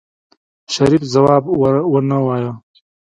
[0.73, 1.43] شريف ځواب
[1.91, 2.51] ونه وايه.